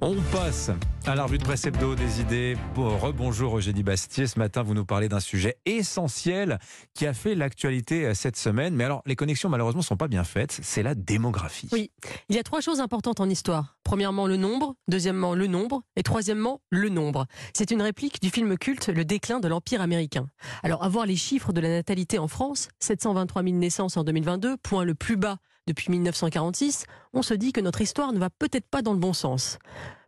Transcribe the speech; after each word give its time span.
On 0.00 0.16
passe 0.32 0.70
à 1.06 1.14
la 1.14 1.24
revue 1.24 1.38
de 1.38 1.66
hebdo 1.66 1.94
des 1.94 2.20
idées. 2.20 2.56
Rebonjour 2.76 3.56
Eugénie 3.56 3.82
Bastier. 3.82 4.26
Ce 4.26 4.38
matin, 4.38 4.62
vous 4.62 4.74
nous 4.74 4.84
parlez 4.84 5.08
d'un 5.08 5.20
sujet 5.20 5.56
essentiel 5.64 6.58
qui 6.94 7.06
a 7.06 7.14
fait 7.14 7.34
l'actualité 7.34 8.12
cette 8.14 8.36
semaine. 8.36 8.74
Mais 8.74 8.84
alors, 8.84 9.02
les 9.06 9.16
connexions 9.16 9.48
malheureusement 9.48 9.80
ne 9.80 9.84
sont 9.84 9.96
pas 9.96 10.08
bien 10.08 10.24
faites. 10.24 10.58
C'est 10.62 10.82
la 10.82 10.94
démographie. 10.94 11.68
Oui, 11.72 11.90
il 12.28 12.36
y 12.36 12.38
a 12.38 12.42
trois 12.42 12.60
choses 12.60 12.80
importantes 12.80 13.20
en 13.20 13.28
histoire. 13.28 13.76
Premièrement, 13.84 14.26
le 14.26 14.36
nombre. 14.36 14.74
Deuxièmement, 14.88 15.34
le 15.34 15.46
nombre. 15.46 15.82
Et 15.96 16.02
troisièmement, 16.02 16.60
le 16.70 16.88
nombre. 16.88 17.26
C'est 17.54 17.70
une 17.70 17.80
réplique 17.80 18.20
du 18.20 18.30
film 18.30 18.58
culte 18.58 18.88
Le 18.88 19.04
déclin 19.04 19.40
de 19.40 19.48
l'Empire 19.48 19.80
américain. 19.80 20.26
Alors, 20.62 20.84
avoir 20.84 21.06
les 21.06 21.16
chiffres 21.16 21.52
de 21.52 21.60
la 21.60 21.68
natalité 21.68 22.18
en 22.18 22.28
France, 22.28 22.68
723 22.80 23.42
000 23.42 23.56
naissances 23.56 23.96
en 23.96 24.04
2022, 24.04 24.56
point 24.58 24.84
le 24.84 24.94
plus 24.94 25.16
bas 25.16 25.38
depuis 25.66 25.90
1946, 25.90 26.84
on 27.12 27.22
se 27.22 27.34
dit 27.34 27.52
que 27.52 27.60
notre 27.60 27.80
histoire 27.80 28.12
ne 28.12 28.18
va 28.18 28.30
peut-être 28.30 28.66
pas 28.68 28.82
dans 28.82 28.92
le 28.92 28.98
bon 28.98 29.12
sens. 29.12 29.58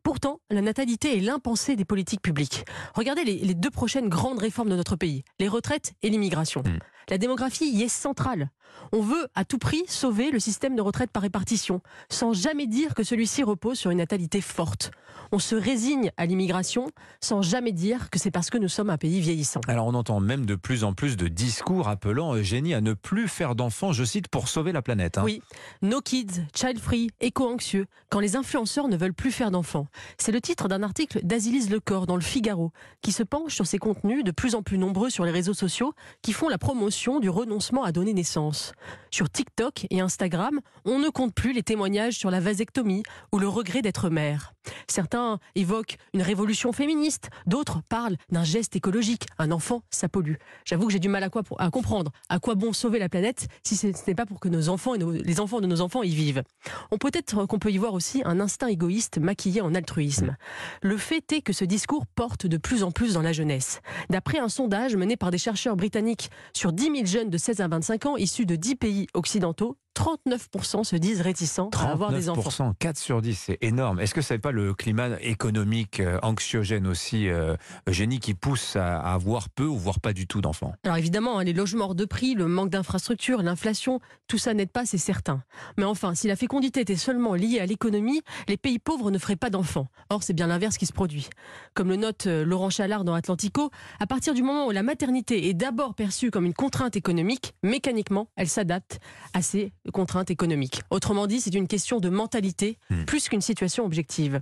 Pourtant, 0.09 0.41
la 0.49 0.63
natalité 0.63 1.19
est 1.19 1.21
l'impensé 1.21 1.77
des 1.77 1.85
politiques 1.85 2.23
publiques. 2.23 2.65
Regardez 2.95 3.25
les, 3.25 3.53
deux 3.53 3.69
prochaines 3.69 4.09
grandes 4.09 4.39
réformes 4.39 4.71
de 4.71 4.75
notre 4.75 4.97
pays, 4.97 5.23
les 5.39 5.49
retraites 5.49 5.93
et 6.03 6.09
l'immigration. 6.09 6.63
Hmm. 6.63 6.79
La 7.11 7.19
démographie 7.19 7.69
y 7.69 7.83
est 7.83 7.89
centrale. 7.89 8.49
On 8.93 9.03
veut 9.03 9.29
à 9.35 9.45
tout 9.45 9.59
prix 9.59 9.83
sauver 9.87 10.31
le 10.31 10.39
système 10.39 10.77
de 10.77 10.83
retraite 10.83 11.11
par 11.11 11.23
répartition, 11.23 11.83
sans 12.09 12.33
jamais 12.33 12.67
dire 12.67 12.95
que 12.95 13.03
celui-ci 13.03 13.43
repose 13.43 13.79
sur 13.79 13.91
une 13.91 13.99
natalité 13.99 14.41
forte. 14.41 14.93
On 15.31 15.39
se 15.39 15.55
résigne 15.55 16.11
à 16.17 16.27
l'immigration 16.27 16.87
sans 17.21 17.43
jamais 17.43 17.73
dire 17.73 18.09
que 18.09 18.19
c'est 18.19 18.31
parce 18.31 18.51
que 18.51 18.57
nous 18.57 18.69
sommes 18.69 18.89
un 18.89 18.97
pays 18.97 19.21
vieillissant. 19.21 19.61
Alors 19.69 19.87
on 19.87 19.95
entend 19.95 20.21
même 20.21 20.47
de 20.47 20.55
plus 20.55 20.85
en 20.85 20.95
plus 20.95 21.17
de 21.17 21.29
discours 21.29 21.89
appelant 21.89 22.35
Eugénie 22.35 22.73
à 22.73 22.81
ne 22.81 22.95
plus 22.95 23.29
faire 23.29 23.55
d'enfants, 23.55 23.93
je 23.93 24.05
cite, 24.05 24.29
pour 24.29 24.49
sauver 24.49 24.73
la 24.73 24.81
planète. 24.81 25.19
Hein. 25.19 25.23
Oui, 25.25 25.43
no 25.83 26.01
kids, 26.01 26.45
child 26.55 26.79
free, 26.79 27.11
éco-anxieux, 27.21 27.87
quand 28.11 28.21
les 28.21 28.37
influenceurs 28.37 28.89
ne 28.89 28.97
veulent 28.97 29.15
plus 29.15 29.33
faire 29.33 29.51
d'enfants. 29.51 29.87
C'est 30.19 30.33
le 30.33 30.41
titre 30.41 30.69
d'un 30.69 30.83
article 30.83 31.21
d'Azilise 31.23 31.71
Lecor 31.71 32.07
dans 32.07 32.17
le 32.17 32.23
Figaro, 32.23 32.73
qui 33.03 33.13
se 33.13 33.23
penche 33.23 33.55
sur 33.55 33.67
ces 33.67 33.79
contenus 33.79 34.25
de 34.25 34.31
plus 34.31 34.55
en 34.55 34.63
plus 34.63 34.79
nombreux 34.79 35.11
sur 35.11 35.25
les 35.25 35.31
réseaux 35.31 35.55
sociaux 35.55 35.95
qui 36.23 36.33
font 36.33 36.49
la 36.49 36.59
promotion 36.59 37.21
du 37.21 37.31
renoncement 37.31 37.85
à 37.85 37.93
donner 37.93 38.13
naissance. 38.13 38.73
Sur 39.11 39.31
TikTok 39.31 39.87
et 39.91 40.01
Instagram, 40.01 40.61
on 40.85 40.99
ne 40.99 41.09
compte 41.09 41.35
plus 41.35 41.53
les 41.53 41.63
témoignages 41.63 42.15
sur 42.15 42.31
la 42.31 42.41
vasectomie 42.41 43.03
ou 43.33 43.39
le 43.39 43.49
regret 43.49 43.83
d'être 43.83 44.11
mère. 44.11 44.55
Certains 44.87 45.39
évoquent 45.55 45.97
une 46.15 46.23
révolution 46.23 46.73
féministe, 46.73 47.31
d'autres 47.47 47.83
parlent 47.89 48.17
d'un 48.31 48.45
geste 48.45 48.77
écologique. 48.77 49.27
Un 49.39 49.51
enfant, 49.51 49.83
ça 49.91 50.09
pollue. 50.09 50.35
J'avoue 50.65 50.87
que 50.87 50.93
j'ai 50.93 50.99
du 50.99 51.09
mal 51.09 51.23
à, 51.23 51.71
comprendre 51.71 52.13
à 52.29 52.39
quoi 52.39 52.55
bon 52.55 52.73
sauver 52.73 52.99
la 52.99 53.09
planète 53.09 53.49
si 53.63 53.77
ce 53.77 53.87
n'est 53.87 54.15
pas 54.15 54.27
pour 54.27 54.41
que 54.41 54.49
les 54.49 54.69
enfants 54.69 54.97
de 54.97 55.67
nos 55.67 55.81
enfants 55.81 56.03
y 56.03 56.15
vivent. 56.15 56.43
On 56.91 56.99
peut 56.99 57.11
être 57.13 57.47
qu'on 57.47 57.59
peut 57.59 57.71
y 57.71 57.79
voir 57.79 57.95
aussi 57.95 58.23
un 58.25 58.41
instinct 58.41 58.69
égoïste 58.69 59.19
maquillé 59.19 59.61
en 59.61 59.75
altruisme. 59.75 60.37
Le 60.83 60.97
fait 60.97 61.33
est 61.33 61.43
que 61.43 61.53
ce 61.53 61.65
discours 61.65 62.07
porte 62.07 62.47
de 62.47 62.57
plus 62.57 62.83
en 62.83 62.91
plus 62.91 63.15
dans 63.15 63.23
la 63.23 63.33
jeunesse. 63.33 63.81
D'après 64.11 64.39
un 64.39 64.49
sondage 64.49 64.97
mené 64.97 65.17
par 65.17 65.31
des 65.31 65.39
chercheurs 65.39 65.77
britanniques 65.77 66.31
sur 66.53 66.73
10 66.73 66.85
000 66.85 67.07
jeunes 67.07 67.31
de 67.31 67.39
16 67.39 67.61
à 67.61 67.69
25 67.69 68.07
ans 68.07 68.17
issus 68.17 68.47
de 68.47 68.57
10 68.57 68.77
pays 68.77 69.07
occidentaux, 69.15 69.77
39% 69.99 70.85
se 70.85 70.95
disent 70.95 71.21
réticents 71.21 71.71
à 71.77 71.91
avoir 71.91 72.13
des 72.13 72.29
enfants. 72.29 72.75
4 72.79 72.97
sur 72.97 73.21
10, 73.21 73.35
c'est 73.35 73.59
énorme. 73.63 73.99
Est-ce 73.99 74.15
que 74.15 74.23
ce 74.23 74.35
n'est 74.35 74.39
pas 74.39 74.53
le 74.53 74.73
climat 74.73 75.21
économique 75.21 75.99
euh, 75.99 76.21
anxiogène 76.23 76.87
aussi, 76.87 77.29
euh, 77.29 77.57
Eugénie, 77.89 78.21
qui 78.21 78.35
pousse 78.35 78.77
à, 78.77 78.99
avoir 78.99 79.49
peu 79.49 79.65
ou 79.65 79.77
voire 79.77 79.99
pas 79.99 80.13
du 80.13 80.29
tout 80.29 80.41
d'enfants? 80.41 80.73
Alors 80.85 80.99
évidemment, 80.99 81.39
hein, 81.39 81.45
les 81.45 81.53
logements 81.53 81.87
hors 81.87 81.95
de 81.97 82.05
prix, 82.05 82.35
le 82.35 82.47
manque 82.47 82.71
d'infrastructures, 82.71 83.43
l'inflation, 83.43 83.99
tout 84.29 84.39
ça 84.39 84.55
n'aide 84.55 84.71
pas, 84.71 84.87
c'est 84.87 84.99
certain. 84.99 85.43
Mais 85.77 85.85
enfin, 85.85 86.15
si 86.15 86.29
la 86.29 86.37
fécondité 86.37 86.81
était 86.81 86.97
seulement 86.97 87.35
liée 87.35 87.59
à 87.59 87.67
l'économie, 87.67 88.23
les 88.47 88.57
pays 88.57 88.79
pauvres 88.79 89.11
ne 89.11 89.19
feraient 89.19 89.37
pas 89.37 89.51
d'enfants. 89.51 89.89
Or, 90.11 90.23
c'est 90.23 90.33
bien 90.33 90.47
l'inverse 90.47 90.79
qui 90.79 90.87
se 90.87 90.93
produit. 90.93 91.29
Comme 91.75 91.89
le 91.89 91.97
note 91.97 92.29
euh, 92.29 92.45
Laurent 92.45 92.71
Chalard 92.71 93.05
dans 93.05 93.15
Atlantico, 93.15 93.71
à 93.99 94.07
partir 94.07 94.33
du 94.35 94.43
moment 94.43 94.67
où 94.69 94.71
la 94.71 94.85
maternité 94.85 95.49
est 95.49 95.55
d'abord 95.55 95.95
perçue 95.95 96.31
comme 96.31 96.47
une 96.47 96.55
contrainte 96.55 96.95
économique, 96.95 97.55
mécaniquement, 97.65 98.29
elle 98.37 98.49
s'adapte 98.49 99.01
à 99.35 99.43
ces 99.43 99.73
contraintes 99.91 100.31
économiques. 100.31 100.83
Autrement 100.91 101.27
dit, 101.27 101.41
c'est 101.41 101.55
une 101.55 101.69
question 101.69 102.01
de 102.01 102.09
mentalité 102.09 102.79
hmm. 102.91 103.05
plus 103.05 103.29
qu'une 103.29 103.41
situation 103.41 103.85
objective. 103.85 104.41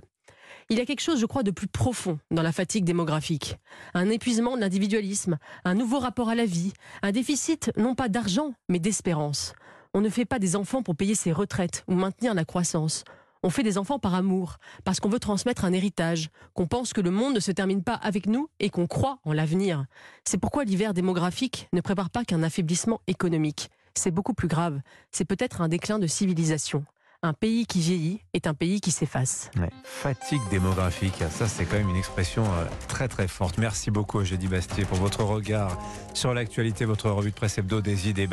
Il 0.69 0.77
y 0.77 0.81
a 0.81 0.85
quelque 0.85 1.01
chose, 1.01 1.19
je 1.19 1.25
crois, 1.25 1.43
de 1.43 1.51
plus 1.51 1.67
profond 1.67 2.19
dans 2.29 2.41
la 2.41 2.51
fatigue 2.51 2.83
démographique. 2.83 3.55
Un 3.93 4.09
épuisement 4.09 4.55
de 4.55 4.61
l'individualisme, 4.61 5.37
un 5.63 5.75
nouveau 5.75 5.99
rapport 5.99 6.29
à 6.29 6.35
la 6.35 6.45
vie, 6.45 6.73
un 7.01 7.11
déficit 7.11 7.71
non 7.77 7.95
pas 7.95 8.09
d'argent, 8.09 8.53
mais 8.67 8.79
d'espérance. 8.79 9.53
On 9.93 10.01
ne 10.01 10.09
fait 10.09 10.25
pas 10.25 10.39
des 10.39 10.55
enfants 10.55 10.83
pour 10.83 10.95
payer 10.95 11.15
ses 11.15 11.31
retraites 11.31 11.83
ou 11.87 11.93
maintenir 11.93 12.33
la 12.33 12.43
croissance. 12.43 13.03
On 13.43 13.49
fait 13.49 13.63
des 13.63 13.77
enfants 13.77 13.99
par 13.99 14.13
amour, 14.13 14.57
parce 14.83 14.99
qu'on 14.99 15.09
veut 15.09 15.19
transmettre 15.19 15.63
un 15.63 15.71
héritage, 15.71 16.29
qu'on 16.53 16.67
pense 16.67 16.91
que 16.91 17.01
le 17.01 17.11
monde 17.11 17.35
ne 17.35 17.39
se 17.39 17.51
termine 17.51 17.83
pas 17.83 17.93
avec 17.93 18.25
nous 18.25 18.49
et 18.59 18.69
qu'on 18.69 18.87
croit 18.87 19.19
en 19.23 19.31
l'avenir. 19.31 19.85
C'est 20.25 20.39
pourquoi 20.39 20.65
l'hiver 20.65 20.93
démographique 20.93 21.69
ne 21.71 21.81
prépare 21.81 22.09
pas 22.09 22.25
qu'un 22.25 22.43
affaiblissement 22.43 22.99
économique 23.07 23.69
c'est 23.97 24.11
beaucoup 24.11 24.33
plus 24.33 24.47
grave. 24.47 24.79
C'est 25.11 25.25
peut-être 25.25 25.61
un 25.61 25.67
déclin 25.67 25.99
de 25.99 26.07
civilisation. 26.07 26.85
Un 27.23 27.33
pays 27.33 27.65
qui 27.65 27.79
vieillit 27.79 28.21
est 28.33 28.45
un 28.45 28.53
pays 28.53 28.79
qui 28.79 28.91
s'efface. 28.91 29.49
Fatigue 29.83 30.41
démographique, 30.51 31.23
ça 31.31 31.47
c'est 31.47 31.65
quand 31.65 31.77
même 31.77 31.89
une 31.89 31.95
expression 31.95 32.43
euh, 32.43 32.65
très 32.87 33.07
très 33.07 33.27
forte. 33.27 33.57
Merci 33.57 33.89
beaucoup 33.89 34.19
Eugénie 34.19 34.47
Bastier 34.47 34.85
pour 34.85 34.97
votre 34.99 35.23
regard 35.23 35.79
sur 36.13 36.33
l'actualité, 36.35 36.85
votre 36.85 37.09
revue 37.09 37.31
de 37.31 37.35
presse 37.35 37.57
hebdo 37.57 37.81
des 37.81 38.07
idées. 38.07 38.25